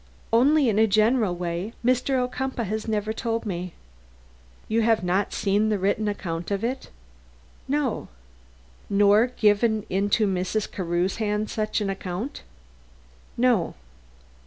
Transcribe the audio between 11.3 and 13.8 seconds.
such an account?" "No."